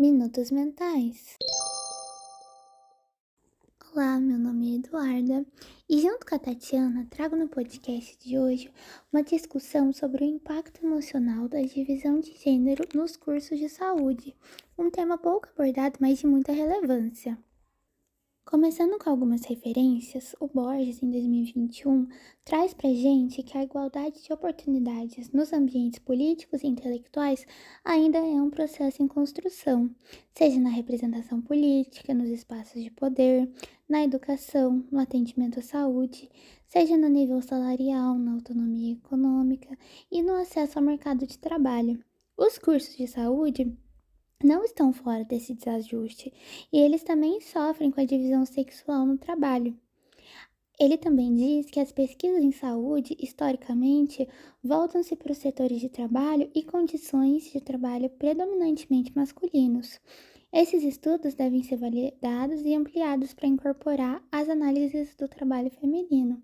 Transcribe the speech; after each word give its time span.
Minutos 0.00 0.50
Mentais. 0.50 1.36
Olá, 3.92 4.18
meu 4.18 4.38
nome 4.38 4.72
é 4.72 4.76
Eduarda 4.76 5.44
e 5.86 6.00
junto 6.00 6.24
com 6.24 6.34
a 6.34 6.38
Tatiana 6.38 7.06
trago 7.10 7.36
no 7.36 7.46
podcast 7.46 8.16
de 8.18 8.38
hoje 8.38 8.72
uma 9.12 9.22
discussão 9.22 9.92
sobre 9.92 10.24
o 10.24 10.26
impacto 10.26 10.82
emocional 10.82 11.46
da 11.48 11.60
divisão 11.60 12.18
de 12.18 12.32
gênero 12.32 12.82
nos 12.94 13.14
cursos 13.14 13.58
de 13.58 13.68
saúde, 13.68 14.34
um 14.78 14.90
tema 14.90 15.18
pouco 15.18 15.50
abordado, 15.50 15.98
mas 16.00 16.18
de 16.18 16.26
muita 16.26 16.50
relevância. 16.50 17.36
Começando 18.50 18.98
com 18.98 19.08
algumas 19.08 19.44
referências, 19.44 20.34
o 20.40 20.48
Borges, 20.48 21.00
em 21.04 21.08
2021, 21.08 22.08
traz 22.44 22.74
para 22.74 22.92
gente 22.92 23.44
que 23.44 23.56
a 23.56 23.62
igualdade 23.62 24.24
de 24.24 24.32
oportunidades 24.32 25.30
nos 25.30 25.52
ambientes 25.52 26.00
políticos 26.00 26.64
e 26.64 26.66
intelectuais 26.66 27.46
ainda 27.84 28.18
é 28.18 28.42
um 28.42 28.50
processo 28.50 29.04
em 29.04 29.06
construção, 29.06 29.88
seja 30.34 30.58
na 30.58 30.68
representação 30.68 31.40
política, 31.40 32.12
nos 32.12 32.28
espaços 32.28 32.82
de 32.82 32.90
poder, 32.90 33.48
na 33.88 34.02
educação, 34.02 34.84
no 34.90 34.98
atendimento 34.98 35.60
à 35.60 35.62
saúde, 35.62 36.28
seja 36.66 36.96
no 36.96 37.08
nível 37.08 37.40
salarial, 37.40 38.18
na 38.18 38.32
autonomia 38.32 38.94
econômica 38.94 39.78
e 40.10 40.24
no 40.24 40.34
acesso 40.34 40.76
ao 40.76 40.84
mercado 40.84 41.24
de 41.24 41.38
trabalho. 41.38 42.04
Os 42.36 42.58
cursos 42.58 42.96
de 42.96 43.06
saúde 43.06 43.72
não 44.42 44.64
estão 44.64 44.92
fora 44.92 45.24
desse 45.24 45.54
desajuste 45.54 46.32
e 46.72 46.78
eles 46.78 47.02
também 47.02 47.40
sofrem 47.40 47.90
com 47.90 48.00
a 48.00 48.04
divisão 48.04 48.44
sexual 48.46 49.04
no 49.04 49.18
trabalho. 49.18 49.76
Ele 50.78 50.96
também 50.96 51.34
diz 51.34 51.70
que 51.70 51.78
as 51.78 51.92
pesquisas 51.92 52.42
em 52.42 52.52
saúde, 52.52 53.14
historicamente, 53.20 54.26
voltam-se 54.64 55.14
para 55.14 55.32
os 55.32 55.38
setores 55.38 55.78
de 55.78 55.90
trabalho 55.90 56.50
e 56.54 56.62
condições 56.62 57.52
de 57.52 57.60
trabalho 57.60 58.08
predominantemente 58.08 59.12
masculinos. 59.14 60.00
Esses 60.50 60.82
estudos 60.82 61.34
devem 61.34 61.62
ser 61.62 61.76
validados 61.76 62.62
e 62.62 62.74
ampliados 62.74 63.34
para 63.34 63.46
incorporar 63.46 64.24
as 64.32 64.48
análises 64.48 65.14
do 65.16 65.28
trabalho 65.28 65.70
feminino 65.70 66.42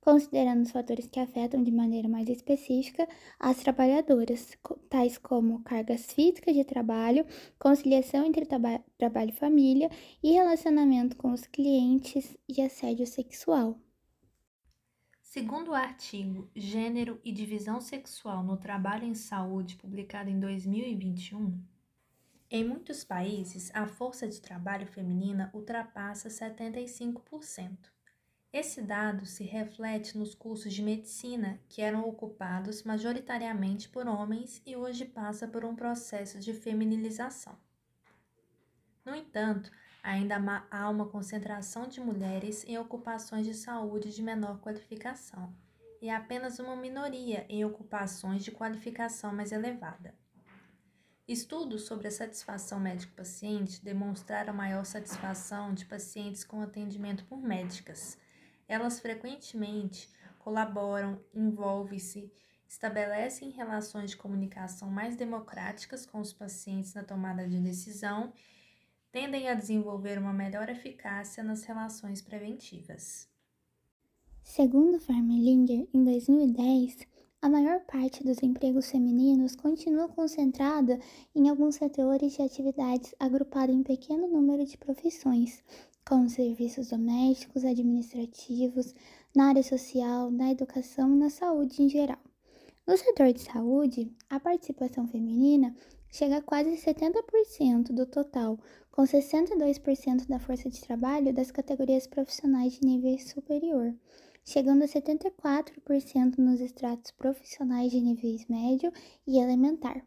considerando 0.00 0.62
os 0.62 0.70
fatores 0.70 1.06
que 1.06 1.20
afetam 1.20 1.62
de 1.62 1.70
maneira 1.70 2.08
mais 2.08 2.28
específica 2.28 3.08
as 3.38 3.58
trabalhadoras, 3.58 4.56
tais 4.88 5.18
como 5.18 5.62
cargas 5.62 6.12
físicas 6.12 6.54
de 6.54 6.64
trabalho, 6.64 7.26
conciliação 7.58 8.24
entre 8.24 8.46
traba 8.46 8.82
trabalho 8.96 9.30
e 9.30 9.36
família 9.36 9.90
e 10.22 10.32
relacionamento 10.32 11.16
com 11.16 11.32
os 11.32 11.46
clientes 11.46 12.36
e 12.48 12.62
assédio 12.62 13.06
sexual. 13.06 13.78
Segundo 15.20 15.72
o 15.72 15.74
artigo 15.74 16.50
Gênero 16.56 17.20
e 17.22 17.30
Divisão 17.30 17.80
Sexual 17.80 18.42
no 18.42 18.56
Trabalho 18.56 19.04
em 19.04 19.14
Saúde, 19.14 19.76
publicado 19.76 20.30
em 20.30 20.40
2021, 20.40 21.62
em 22.50 22.64
muitos 22.64 23.04
países 23.04 23.70
a 23.74 23.86
força 23.86 24.26
de 24.26 24.40
trabalho 24.40 24.86
feminina 24.86 25.50
ultrapassa 25.52 26.30
75%. 26.30 27.97
Esse 28.50 28.80
dado 28.80 29.26
se 29.26 29.44
reflete 29.44 30.16
nos 30.16 30.34
cursos 30.34 30.72
de 30.72 30.82
medicina, 30.82 31.60
que 31.68 31.82
eram 31.82 32.08
ocupados 32.08 32.82
majoritariamente 32.82 33.90
por 33.90 34.06
homens 34.06 34.62
e 34.64 34.74
hoje 34.74 35.04
passa 35.04 35.46
por 35.46 35.66
um 35.66 35.76
processo 35.76 36.40
de 36.40 36.54
feminilização. 36.54 37.58
No 39.04 39.14
entanto, 39.14 39.70
ainda 40.02 40.36
há 40.70 40.88
uma 40.88 41.06
concentração 41.06 41.88
de 41.88 42.00
mulheres 42.00 42.64
em 42.66 42.78
ocupações 42.78 43.44
de 43.44 43.52
saúde 43.52 44.14
de 44.14 44.22
menor 44.22 44.60
qualificação 44.60 45.54
e 46.00 46.08
apenas 46.08 46.58
uma 46.58 46.74
minoria 46.74 47.44
em 47.50 47.66
ocupações 47.66 48.42
de 48.42 48.50
qualificação 48.50 49.30
mais 49.30 49.52
elevada. 49.52 50.14
Estudos 51.26 51.82
sobre 51.82 52.08
a 52.08 52.10
satisfação 52.10 52.80
médico-paciente 52.80 53.84
demonstraram 53.84 54.54
maior 54.54 54.86
satisfação 54.86 55.74
de 55.74 55.84
pacientes 55.84 56.42
com 56.44 56.62
atendimento 56.62 57.26
por 57.26 57.36
médicas 57.36 58.16
elas 58.68 59.00
frequentemente 59.00 60.08
colaboram, 60.38 61.18
envolvem-se, 61.34 62.30
estabelecem 62.68 63.50
relações 63.50 64.10
de 64.10 64.16
comunicação 64.16 64.90
mais 64.90 65.16
democráticas 65.16 66.04
com 66.04 66.20
os 66.20 66.32
pacientes 66.32 66.92
na 66.94 67.02
tomada 67.02 67.48
de 67.48 67.58
decisão, 67.58 68.32
tendem 69.10 69.48
a 69.48 69.54
desenvolver 69.54 70.18
uma 70.18 70.32
melhor 70.32 70.68
eficácia 70.68 71.42
nas 71.42 71.64
relações 71.64 72.20
preventivas. 72.20 73.26
Segundo 74.44 75.00
Farmelinger, 75.00 75.88
em 75.92 76.04
2010, 76.04 77.06
a 77.40 77.48
maior 77.48 77.80
parte 77.80 78.24
dos 78.24 78.42
empregos 78.42 78.90
femininos 78.90 79.54
continua 79.54 80.08
concentrada 80.08 80.98
em 81.34 81.48
alguns 81.48 81.76
setores 81.76 82.32
de 82.34 82.42
atividades 82.42 83.14
agrupada 83.20 83.70
em 83.70 83.82
pequeno 83.82 84.26
número 84.26 84.64
de 84.64 84.76
profissões, 84.76 85.62
como 86.08 86.26
serviços 86.26 86.88
domésticos, 86.88 87.66
administrativos, 87.66 88.94
na 89.36 89.48
área 89.48 89.62
social, 89.62 90.30
na 90.30 90.50
educação 90.50 91.12
e 91.14 91.18
na 91.18 91.28
saúde 91.28 91.82
em 91.82 91.88
geral. 91.90 92.16
No 92.86 92.96
setor 92.96 93.30
de 93.30 93.42
saúde, 93.42 94.10
a 94.30 94.40
participação 94.40 95.06
feminina 95.06 95.76
chega 96.10 96.38
a 96.38 96.42
quase 96.42 96.70
70% 96.70 97.92
do 97.92 98.06
total, 98.06 98.58
com 98.90 99.02
62% 99.02 100.26
da 100.26 100.38
força 100.38 100.70
de 100.70 100.80
trabalho 100.80 101.30
das 101.34 101.50
categorias 101.50 102.06
profissionais 102.06 102.72
de 102.72 102.86
nível 102.86 103.18
superior, 103.18 103.94
chegando 104.42 104.84
a 104.84 104.88
74% 104.88 106.38
nos 106.38 106.58
estratos 106.58 107.10
profissionais 107.10 107.92
de 107.92 108.00
níveis 108.00 108.46
médio 108.48 108.90
e 109.26 109.38
elementar. 109.38 110.02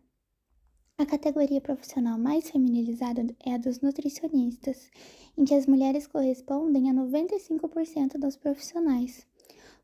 A 0.98 1.06
categoria 1.06 1.60
profissional 1.60 2.20
mais 2.20 2.50
feminilizada 2.50 3.26
é 3.44 3.56
a 3.56 3.58
dos 3.58 3.82
nutricionistas, 3.82 4.92
em 5.36 5.44
que 5.44 5.56
as 5.56 5.66
mulheres 5.66 6.06
correspondem 6.06 6.92
a 6.92 6.94
95% 6.94 8.20
dos 8.20 8.38
profissionais. 8.38 9.26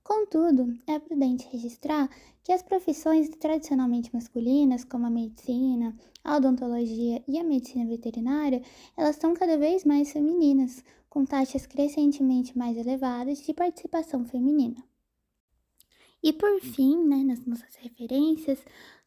Contudo, 0.03 0.77
é 0.85 0.99
prudente 0.99 1.47
registrar 1.51 2.07
que 2.43 2.51
as 2.51 2.61
profissões 2.61 3.29
tradicionalmente 3.29 4.13
masculinas, 4.13 4.83
como 4.83 5.07
a 5.07 5.09
medicina, 5.09 5.97
a 6.23 6.37
odontologia 6.37 7.23
e 7.27 7.39
a 7.39 7.43
medicina 7.43 7.85
veterinária, 7.85 8.61
elas 8.95 9.15
são 9.15 9.33
cada 9.33 9.57
vez 9.57 9.83
mais 9.83 10.11
femininas, 10.11 10.83
com 11.09 11.25
taxas 11.25 11.65
crescentemente 11.65 12.57
mais 12.57 12.77
elevadas 12.77 13.41
de 13.41 13.53
participação 13.53 14.23
feminina. 14.23 14.83
E 16.23 16.33
por 16.33 16.59
fim, 16.61 17.05
né, 17.05 17.23
nas 17.23 17.45
nossas 17.45 17.75
referências, 17.75 18.59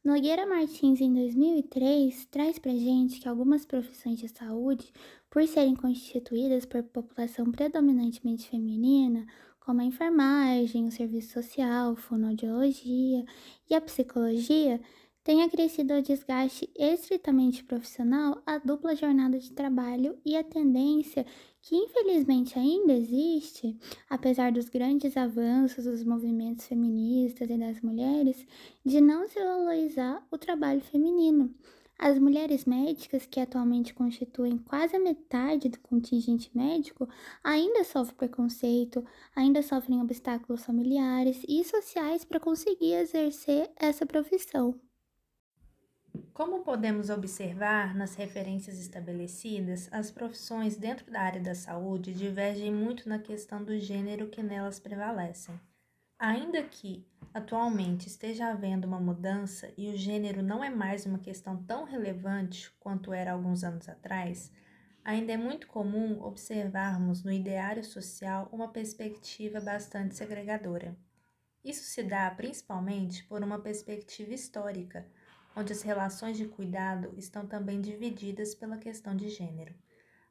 Nogueira 0.02 0.46
Martins, 0.46 1.00
em 1.00 1.12
2003, 1.12 2.26
traz 2.30 2.58
para 2.58 2.72
gente 2.72 3.20
que 3.20 3.28
algumas 3.28 3.66
profissões 3.66 4.18
de 4.18 4.28
saúde, 4.28 4.92
por 5.28 5.46
serem 5.46 5.76
constituídas 5.76 6.64
por 6.64 6.82
população 6.82 7.52
predominantemente 7.52 8.48
feminina, 8.48 9.26
como 9.60 9.82
a 9.82 9.84
enfermagem, 9.84 10.86
o 10.86 10.90
serviço 10.90 11.34
social, 11.34 11.94
fonoaudiologia 11.94 13.24
e 13.68 13.74
a 13.74 13.80
psicologia, 13.80 14.80
tem 15.22 15.42
acrescido 15.42 15.94
o 15.94 16.02
desgaste 16.02 16.70
estritamente 16.74 17.62
profissional, 17.62 18.42
a 18.46 18.58
dupla 18.58 18.96
jornada 18.96 19.38
de 19.38 19.52
trabalho 19.52 20.18
e 20.24 20.34
a 20.34 20.42
tendência 20.42 21.26
que 21.60 21.76
infelizmente 21.76 22.58
ainda 22.58 22.94
existe, 22.94 23.76
apesar 24.08 24.50
dos 24.50 24.70
grandes 24.70 25.16
avanços 25.16 25.84
dos 25.84 26.02
movimentos 26.02 26.66
feministas 26.66 27.50
e 27.50 27.58
das 27.58 27.82
mulheres, 27.82 28.46
de 28.84 29.00
não 29.00 29.28
se 29.28 29.38
valorizar 29.38 30.26
o 30.30 30.38
trabalho 30.38 30.80
feminino. 30.80 31.54
As 31.98 32.18
mulheres 32.18 32.64
médicas, 32.64 33.26
que 33.26 33.38
atualmente 33.38 33.92
constituem 33.92 34.56
quase 34.56 34.96
a 34.96 34.98
metade 34.98 35.68
do 35.68 35.78
contingente 35.80 36.50
médico, 36.56 37.06
ainda 37.44 37.84
sofrem 37.84 38.16
preconceito, 38.16 39.04
ainda 39.36 39.62
sofrem 39.62 40.00
obstáculos 40.00 40.64
familiares 40.64 41.44
e 41.46 41.62
sociais 41.62 42.24
para 42.24 42.40
conseguir 42.40 42.94
exercer 42.94 43.70
essa 43.76 44.06
profissão. 44.06 44.80
Como 46.40 46.60
podemos 46.60 47.10
observar 47.10 47.94
nas 47.94 48.14
referências 48.14 48.80
estabelecidas, 48.80 49.90
as 49.92 50.10
profissões 50.10 50.74
dentro 50.74 51.10
da 51.12 51.20
área 51.20 51.38
da 51.38 51.54
saúde 51.54 52.14
divergem 52.14 52.72
muito 52.72 53.06
na 53.06 53.18
questão 53.18 53.62
do 53.62 53.78
gênero 53.78 54.26
que 54.26 54.42
nelas 54.42 54.80
prevalecem. 54.80 55.60
Ainda 56.18 56.62
que, 56.62 57.06
atualmente, 57.34 58.06
esteja 58.06 58.46
havendo 58.46 58.86
uma 58.86 58.98
mudança 58.98 59.70
e 59.76 59.90
o 59.90 59.96
gênero 59.98 60.42
não 60.42 60.64
é 60.64 60.70
mais 60.70 61.04
uma 61.04 61.18
questão 61.18 61.62
tão 61.64 61.84
relevante 61.84 62.72
quanto 62.80 63.12
era 63.12 63.32
alguns 63.32 63.62
anos 63.62 63.86
atrás, 63.86 64.50
ainda 65.04 65.32
é 65.34 65.36
muito 65.36 65.66
comum 65.66 66.22
observarmos 66.22 67.22
no 67.22 67.30
ideário 67.30 67.84
social 67.84 68.48
uma 68.50 68.68
perspectiva 68.68 69.60
bastante 69.60 70.14
segregadora. 70.14 70.96
Isso 71.62 71.84
se 71.84 72.02
dá 72.02 72.30
principalmente 72.30 73.24
por 73.24 73.42
uma 73.42 73.58
perspectiva 73.58 74.32
histórica 74.32 75.06
onde 75.56 75.72
as 75.72 75.82
relações 75.82 76.36
de 76.36 76.46
cuidado 76.46 77.12
estão 77.16 77.46
também 77.46 77.80
divididas 77.80 78.54
pela 78.54 78.78
questão 78.78 79.14
de 79.16 79.28
gênero. 79.28 79.74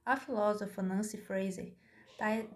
A 0.05 0.15
filósofa 0.17 0.81
Nancy 0.81 1.17
Fraser 1.17 1.75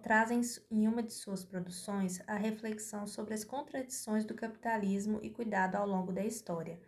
traz 0.02 0.60
em 0.70 0.86
uma 0.86 1.02
de 1.02 1.12
suas 1.12 1.44
produções 1.44 2.20
a 2.26 2.34
reflexão 2.34 3.06
sobre 3.06 3.32
as 3.32 3.44
contradições 3.44 4.24
do 4.24 4.34
capitalismo 4.34 5.20
e 5.22 5.30
cuidado 5.30 5.76
ao 5.76 5.86
longo 5.86 6.12
da 6.12 6.24
história, 6.24 6.78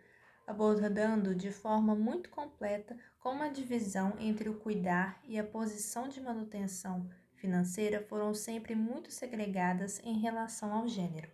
abordando 0.45 1.33
de 1.33 1.51
forma 1.51 1.95
muito 1.95 2.29
completa 2.29 2.95
como 3.19 3.41
a 3.41 3.49
divisão 3.49 4.13
entre 4.19 4.47
o 4.47 4.59
cuidar 4.59 5.19
e 5.25 5.39
a 5.39 5.43
posição 5.43 6.07
de 6.07 6.21
manutenção 6.21 7.09
financeira 7.35 8.01
foram 8.01 8.33
sempre 8.33 8.75
muito 8.75 9.11
segregadas 9.11 9.99
em 10.03 10.19
relação 10.19 10.73
ao 10.73 10.87
gênero. 10.87 11.29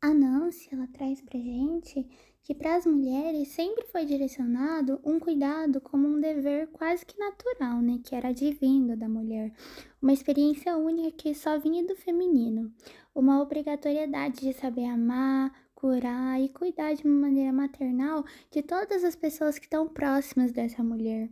A 0.00 0.14
Nancy, 0.14 0.68
ela 0.72 0.86
traz 0.86 1.20
pra 1.20 1.38
gente 1.38 2.08
que 2.42 2.54
para 2.54 2.76
as 2.76 2.86
mulheres 2.86 3.48
sempre 3.48 3.84
foi 3.86 4.04
direcionado 4.04 5.00
um 5.04 5.18
cuidado 5.18 5.80
como 5.80 6.08
um 6.08 6.20
dever 6.20 6.66
quase 6.68 7.04
que 7.04 7.18
natural, 7.18 7.80
né, 7.82 8.00
que 8.02 8.14
era 8.14 8.32
divino 8.32 8.96
da 8.96 9.08
mulher, 9.08 9.52
uma 10.00 10.12
experiência 10.12 10.76
única 10.76 11.10
que 11.12 11.34
só 11.34 11.58
vinha 11.58 11.86
do 11.86 11.94
feminino, 11.94 12.72
uma 13.14 13.42
obrigatoriedade 13.42 14.40
de 14.40 14.52
saber 14.52 14.86
amar, 14.86 15.52
curar 15.74 16.40
e 16.40 16.48
cuidar 16.48 16.94
de 16.94 17.04
uma 17.04 17.28
maneira 17.28 17.52
maternal 17.52 18.24
de 18.50 18.62
todas 18.62 19.04
as 19.04 19.14
pessoas 19.14 19.58
que 19.58 19.66
estão 19.66 19.88
próximas 19.88 20.50
dessa 20.50 20.82
mulher. 20.82 21.30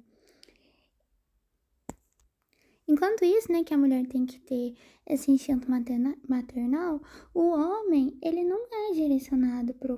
Enquanto 2.88 3.24
isso, 3.24 3.50
né, 3.50 3.64
que 3.64 3.74
a 3.74 3.78
mulher 3.78 4.06
tem 4.06 4.24
que 4.24 4.38
ter 4.38 4.74
esse 5.04 5.30
instinto 5.30 5.68
materna, 5.68 6.16
maternal, 6.28 7.00
o 7.34 7.48
homem, 7.48 8.16
ele 8.22 8.44
não 8.44 8.66
é 8.72 8.92
direcionado 8.92 9.74
para 9.74 9.92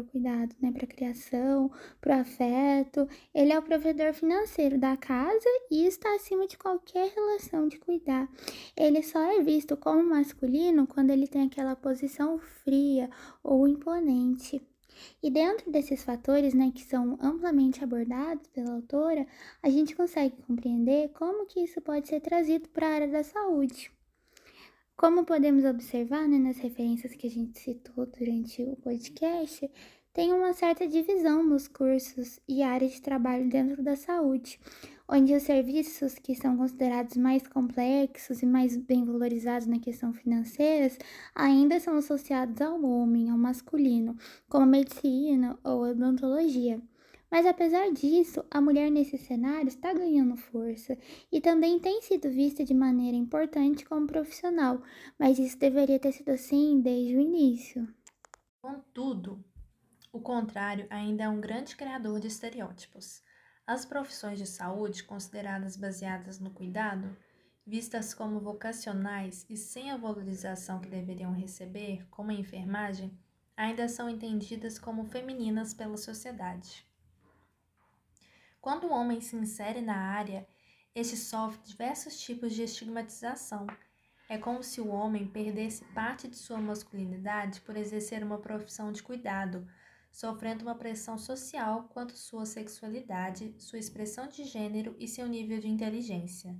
o 0.00 0.04
cuidado, 0.04 0.54
né, 0.60 0.70
para 0.70 0.84
a 0.84 0.86
criação, 0.86 1.70
para 2.02 2.18
o 2.18 2.20
afeto. 2.20 3.08
Ele 3.34 3.52
é 3.52 3.58
o 3.58 3.62
provedor 3.62 4.12
financeiro 4.12 4.78
da 4.78 4.94
casa 4.96 5.48
e 5.70 5.86
está 5.86 6.14
acima 6.14 6.46
de 6.46 6.58
qualquer 6.58 7.12
relação 7.14 7.66
de 7.66 7.78
cuidar. 7.78 8.28
Ele 8.76 9.02
só 9.02 9.20
é 9.20 9.42
visto 9.42 9.74
como 9.76 10.02
masculino 10.02 10.86
quando 10.86 11.10
ele 11.10 11.26
tem 11.26 11.42
aquela 11.42 11.74
posição 11.74 12.38
fria 12.38 13.08
ou 13.42 13.66
imponente. 13.66 14.60
E 15.22 15.30
dentro 15.30 15.70
desses 15.70 16.02
fatores, 16.02 16.54
né, 16.54 16.72
que 16.74 16.82
são 16.82 17.18
amplamente 17.20 17.82
abordados 17.82 18.46
pela 18.48 18.74
autora, 18.74 19.26
a 19.62 19.68
gente 19.68 19.94
consegue 19.94 20.36
compreender 20.42 21.10
como 21.10 21.46
que 21.46 21.60
isso 21.60 21.80
pode 21.80 22.08
ser 22.08 22.20
trazido 22.20 22.68
para 22.68 22.88
a 22.88 22.94
área 22.94 23.08
da 23.08 23.22
saúde. 23.22 23.90
Como 24.96 25.24
podemos 25.24 25.64
observar 25.64 26.28
né, 26.28 26.38
nas 26.38 26.58
referências 26.58 27.14
que 27.14 27.26
a 27.26 27.30
gente 27.30 27.58
citou 27.58 28.06
durante 28.06 28.62
o 28.62 28.76
podcast, 28.76 29.68
tem 30.12 30.32
uma 30.32 30.52
certa 30.52 30.86
divisão 30.86 31.42
nos 31.42 31.66
cursos 31.66 32.38
e 32.46 32.62
áreas 32.62 32.92
de 32.92 33.02
trabalho 33.02 33.48
dentro 33.48 33.82
da 33.82 33.96
saúde, 33.96 34.60
onde 35.08 35.34
os 35.34 35.42
serviços 35.42 36.14
que 36.14 36.34
são 36.34 36.56
considerados 36.56 37.16
mais 37.16 37.46
complexos 37.46 38.42
e 38.42 38.46
mais 38.46 38.76
bem 38.76 39.04
valorizados 39.04 39.66
na 39.66 39.78
questão 39.78 40.12
financeira 40.12 40.94
ainda 41.34 41.78
são 41.80 41.96
associados 41.96 42.60
ao 42.60 42.82
homem, 42.82 43.30
ao 43.30 43.38
masculino, 43.38 44.16
como 44.48 44.66
medicina 44.66 45.58
ou 45.62 45.82
odontologia. 45.82 46.80
Mas 47.34 47.46
apesar 47.46 47.90
disso, 47.90 48.44
a 48.48 48.60
mulher 48.60 48.92
nesse 48.92 49.18
cenário 49.18 49.66
está 49.66 49.92
ganhando 49.92 50.36
força 50.36 50.96
e 51.32 51.40
também 51.40 51.80
tem 51.80 52.00
sido 52.00 52.30
vista 52.30 52.64
de 52.64 52.72
maneira 52.72 53.16
importante 53.16 53.84
como 53.84 54.06
profissional, 54.06 54.80
mas 55.18 55.40
isso 55.40 55.58
deveria 55.58 55.98
ter 55.98 56.12
sido 56.12 56.28
assim 56.28 56.80
desde 56.80 57.16
o 57.16 57.20
início. 57.20 57.88
Contudo, 58.62 59.44
o 60.12 60.20
contrário 60.20 60.86
ainda 60.88 61.24
é 61.24 61.28
um 61.28 61.40
grande 61.40 61.74
criador 61.74 62.20
de 62.20 62.28
estereótipos. 62.28 63.23
As 63.66 63.86
profissões 63.86 64.38
de 64.38 64.46
saúde, 64.46 65.04
consideradas 65.04 65.74
baseadas 65.74 66.38
no 66.38 66.50
cuidado, 66.50 67.16
vistas 67.66 68.12
como 68.12 68.38
vocacionais 68.38 69.46
e 69.48 69.56
sem 69.56 69.90
a 69.90 69.96
valorização 69.96 70.80
que 70.80 70.88
deveriam 70.88 71.32
receber, 71.32 72.06
como 72.10 72.30
a 72.30 72.34
enfermagem, 72.34 73.18
ainda 73.56 73.88
são 73.88 74.10
entendidas 74.10 74.78
como 74.78 75.06
femininas 75.06 75.72
pela 75.72 75.96
sociedade. 75.96 76.86
Quando 78.60 78.84
o 78.84 78.92
homem 78.92 79.22
se 79.22 79.34
insere 79.34 79.80
na 79.80 79.96
área, 79.96 80.46
este 80.94 81.16
sofre 81.16 81.60
diversos 81.64 82.20
tipos 82.20 82.52
de 82.52 82.64
estigmatização. 82.64 83.66
É 84.28 84.36
como 84.36 84.62
se 84.62 84.80
o 84.80 84.88
homem 84.88 85.26
perdesse 85.26 85.84
parte 85.94 86.28
de 86.28 86.36
sua 86.36 86.58
masculinidade 86.58 87.62
por 87.62 87.76
exercer 87.76 88.22
uma 88.22 88.38
profissão 88.38 88.92
de 88.92 89.02
cuidado, 89.02 89.66
sofrendo 90.14 90.62
uma 90.62 90.76
pressão 90.76 91.18
social 91.18 91.88
quanto 91.92 92.16
sua 92.16 92.46
sexualidade, 92.46 93.52
sua 93.58 93.80
expressão 93.80 94.28
de 94.28 94.44
gênero 94.44 94.94
e 94.96 95.08
seu 95.08 95.26
nível 95.26 95.58
de 95.58 95.66
inteligência. 95.66 96.56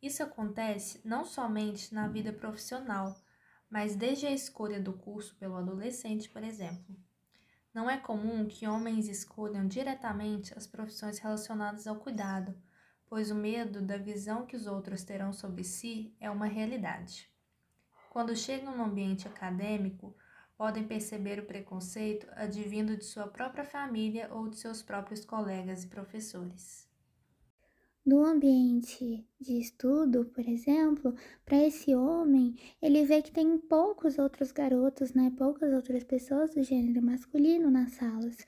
Isso 0.00 0.22
acontece 0.22 0.98
não 1.04 1.22
somente 1.22 1.94
na 1.94 2.08
vida 2.08 2.32
profissional, 2.32 3.14
mas 3.68 3.94
desde 3.94 4.26
a 4.26 4.30
escolha 4.30 4.80
do 4.80 4.94
curso 4.94 5.36
pelo 5.36 5.56
adolescente, 5.56 6.30
por 6.30 6.42
exemplo. 6.42 6.96
Não 7.74 7.90
é 7.90 7.98
comum 7.98 8.46
que 8.46 8.66
homens 8.66 9.06
escolham 9.06 9.68
diretamente 9.68 10.56
as 10.56 10.66
profissões 10.66 11.18
relacionadas 11.18 11.86
ao 11.86 11.96
cuidado, 11.96 12.56
pois 13.06 13.30
o 13.30 13.34
medo 13.34 13.82
da 13.82 13.98
visão 13.98 14.46
que 14.46 14.56
os 14.56 14.66
outros 14.66 15.04
terão 15.04 15.30
sobre 15.30 15.62
si 15.62 16.16
é 16.18 16.30
uma 16.30 16.46
realidade. 16.46 17.30
Quando 18.08 18.34
chegam 18.34 18.74
no 18.74 18.84
ambiente 18.84 19.28
acadêmico, 19.28 20.16
podem 20.58 20.82
perceber 20.82 21.38
o 21.38 21.46
preconceito 21.46 22.26
advindo 22.32 22.96
de 22.96 23.04
sua 23.04 23.28
própria 23.28 23.64
família 23.64 24.28
ou 24.32 24.48
de 24.48 24.56
seus 24.56 24.82
próprios 24.82 25.24
colegas 25.24 25.84
e 25.84 25.86
professores. 25.86 26.88
No 28.04 28.24
ambiente 28.24 29.24
de 29.38 29.60
estudo, 29.60 30.24
por 30.24 30.48
exemplo, 30.48 31.14
para 31.44 31.62
esse 31.64 31.94
homem, 31.94 32.56
ele 32.82 33.04
vê 33.04 33.22
que 33.22 33.30
tem 33.30 33.56
poucos 33.58 34.18
outros 34.18 34.50
garotos, 34.50 35.12
né, 35.12 35.30
poucas 35.36 35.72
outras 35.72 36.02
pessoas 36.02 36.54
do 36.54 36.62
gênero 36.62 37.02
masculino 37.02 37.70
nas 37.70 37.92
salas, 37.92 38.38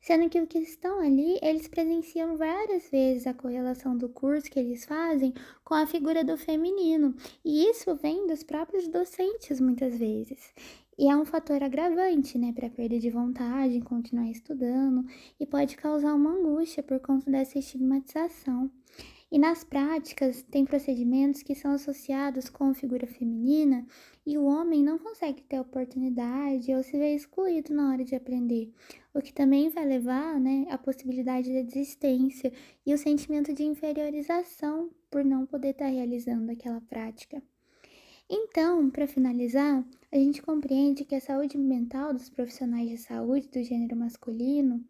sendo 0.00 0.30
que 0.30 0.40
os 0.40 0.48
que 0.48 0.60
estão 0.60 1.00
ali, 1.00 1.38
eles 1.42 1.66
presenciam 1.66 2.36
várias 2.36 2.88
vezes 2.90 3.26
a 3.26 3.34
correlação 3.34 3.98
do 3.98 4.08
curso 4.08 4.48
que 4.48 4.60
eles 4.60 4.84
fazem 4.84 5.34
com 5.64 5.74
a 5.74 5.86
figura 5.86 6.24
do 6.24 6.38
feminino, 6.38 7.14
e 7.44 7.68
isso 7.68 7.94
vem 7.96 8.26
dos 8.26 8.44
próprios 8.44 8.86
docentes 8.88 9.60
muitas 9.60 9.98
vezes. 9.98 10.54
E 10.98 11.08
é 11.08 11.16
um 11.16 11.24
fator 11.24 11.62
agravante, 11.62 12.36
né, 12.36 12.52
para 12.52 12.68
perda 12.68 12.98
de 12.98 13.08
vontade 13.08 13.76
em 13.76 13.80
continuar 13.80 14.28
estudando 14.28 15.06
e 15.38 15.46
pode 15.46 15.76
causar 15.76 16.12
uma 16.12 16.32
angústia 16.32 16.82
por 16.82 16.98
conta 16.98 17.30
dessa 17.30 17.56
estigmatização. 17.56 18.68
E 19.30 19.38
nas 19.38 19.62
práticas, 19.62 20.42
tem 20.42 20.64
procedimentos 20.64 21.42
que 21.42 21.54
são 21.54 21.70
associados 21.70 22.48
com 22.48 22.70
a 22.70 22.74
figura 22.74 23.06
feminina 23.06 23.86
e 24.26 24.36
o 24.36 24.44
homem 24.44 24.82
não 24.82 24.98
consegue 24.98 25.42
ter 25.42 25.60
oportunidade 25.60 26.74
ou 26.74 26.82
se 26.82 26.98
vê 26.98 27.14
excluído 27.14 27.72
na 27.72 27.92
hora 27.92 28.04
de 28.04 28.16
aprender, 28.16 28.72
o 29.14 29.20
que 29.20 29.32
também 29.32 29.68
vai 29.68 29.84
levar 29.84 30.40
né, 30.40 30.66
à 30.68 30.78
possibilidade 30.78 31.46
de 31.46 31.62
desistência 31.62 32.52
e 32.84 32.92
o 32.92 32.98
sentimento 32.98 33.52
de 33.52 33.62
inferiorização 33.62 34.90
por 35.08 35.24
não 35.24 35.46
poder 35.46 35.70
estar 35.70 35.86
realizando 35.86 36.50
aquela 36.50 36.80
prática. 36.80 37.40
Então, 38.30 38.90
para 38.90 39.06
finalizar, 39.06 39.82
a 40.12 40.16
gente 40.16 40.42
compreende 40.42 41.04
que 41.04 41.14
a 41.14 41.20
saúde 41.20 41.56
mental 41.56 42.12
dos 42.12 42.28
profissionais 42.28 42.88
de 42.90 42.98
saúde 42.98 43.48
do 43.48 43.62
gênero 43.62 43.96
masculino, 43.96 44.84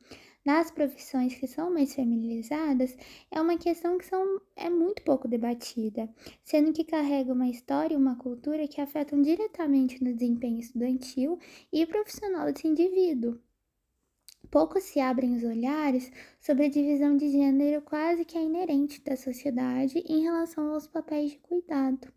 nas 0.45 0.71
profissões 0.73 1.35
que 1.35 1.47
são 1.47 1.73
mais 1.73 1.95
feminizadas, 1.95 2.97
é 3.30 3.40
uma 3.40 3.57
questão 3.57 3.97
que 3.97 4.07
são, 4.07 4.40
é 4.57 4.68
muito 4.68 5.02
pouco 5.02 5.28
debatida, 5.28 6.12
sendo 6.42 6.73
que 6.73 6.83
carrega 6.83 7.33
uma 7.33 7.49
história 7.49 7.95
e 7.95 7.97
uma 7.97 8.16
cultura 8.16 8.66
que 8.66 8.80
afetam 8.80 9.23
diretamente 9.23 10.02
no 10.02 10.12
desempenho 10.12 10.59
estudantil 10.59 11.38
e 11.73 11.87
profissional 11.87 12.52
desse 12.52 12.66
indivíduo. 12.66 13.38
Pouco 14.50 14.80
se 14.80 14.99
abrem 14.99 15.37
os 15.37 15.45
olhares 15.45 16.11
sobre 16.40 16.66
a 16.66 16.71
divisão 16.71 17.16
de 17.16 17.30
gênero 17.30 17.83
quase 17.83 18.25
que 18.25 18.37
é 18.37 18.42
inerente 18.42 19.00
da 19.04 19.14
sociedade 19.14 19.99
em 20.09 20.23
relação 20.23 20.73
aos 20.73 20.87
papéis 20.87 21.33
de 21.33 21.38
cuidado. 21.38 22.09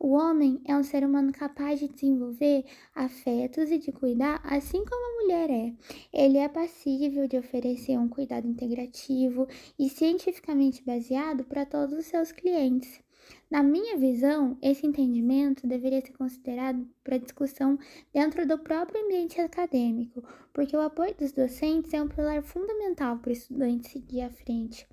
O 0.00 0.12
homem 0.12 0.60
é 0.64 0.76
um 0.76 0.84
ser 0.84 1.04
humano 1.04 1.32
capaz 1.32 1.80
de 1.80 1.88
desenvolver 1.88 2.64
afetos 2.94 3.68
e 3.68 3.78
de 3.78 3.90
cuidar, 3.90 4.40
assim 4.44 4.84
como 4.84 5.04
a 5.04 5.22
mulher 5.22 5.50
é. 5.50 5.74
Ele 6.12 6.38
é 6.38 6.48
passível 6.48 7.26
de 7.26 7.36
oferecer 7.36 7.98
um 7.98 8.08
cuidado 8.08 8.46
integrativo 8.46 9.48
e 9.76 9.88
cientificamente 9.88 10.84
baseado 10.84 11.42
para 11.42 11.66
todos 11.66 11.98
os 11.98 12.06
seus 12.06 12.30
clientes. 12.30 13.00
Na 13.50 13.62
minha 13.62 13.96
visão, 13.96 14.56
esse 14.62 14.86
entendimento 14.86 15.66
deveria 15.66 16.00
ser 16.00 16.12
considerado 16.12 16.86
para 17.02 17.18
discussão 17.18 17.76
dentro 18.12 18.46
do 18.46 18.58
próprio 18.58 19.04
ambiente 19.04 19.40
acadêmico, 19.40 20.22
porque 20.52 20.76
o 20.76 20.80
apoio 20.80 21.14
dos 21.16 21.32
docentes 21.32 21.92
é 21.92 22.00
um 22.00 22.08
pilar 22.08 22.42
fundamental 22.42 23.18
para 23.18 23.30
o 23.30 23.32
estudante 23.32 23.88
seguir 23.88 24.22
à 24.22 24.30
frente. 24.30 24.86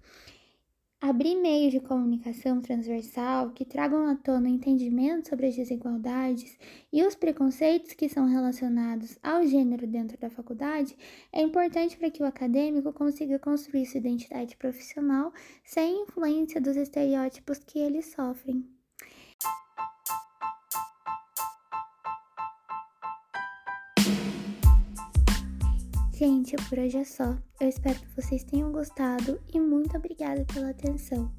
Abrir 1.07 1.35
meios 1.35 1.71
de 1.71 1.79
comunicação 1.79 2.59
transversal 2.59 3.51
que 3.51 3.63
tragam 3.63 4.07
à 4.07 4.15
tona 4.15 4.50
o 4.50 4.51
entendimento 4.51 5.29
sobre 5.29 5.45
as 5.45 5.55
desigualdades 5.55 6.57
e 6.91 7.03
os 7.03 7.13
preconceitos 7.13 7.93
que 7.93 8.09
são 8.09 8.25
relacionados 8.25 9.15
ao 9.21 9.45
gênero 9.45 9.85
dentro 9.85 10.17
da 10.17 10.31
faculdade 10.31 10.97
é 11.31 11.43
importante 11.43 11.95
para 11.95 12.09
que 12.09 12.24
o 12.24 12.25
acadêmico 12.25 12.91
consiga 12.91 13.38
construir 13.38 13.85
sua 13.85 14.00
identidade 14.00 14.57
profissional 14.57 15.31
sem 15.63 16.01
influência 16.01 16.59
dos 16.59 16.75
estereótipos 16.75 17.59
que 17.59 17.77
eles 17.77 18.07
sofrem. 18.07 18.75
Gente, 26.17 26.55
por 26.69 26.79
hoje 26.79 26.98
é 26.98 27.03
só. 27.03 27.38
Eu 27.60 27.67
espero 27.67 28.00
que 28.00 28.15
vocês 28.15 28.41
tenham 28.45 28.72
gostado 28.72 29.38
e 29.53 29.60
muito 29.60 29.98
obrigada 29.98 30.45
pela 30.45 30.69
atenção. 30.69 31.29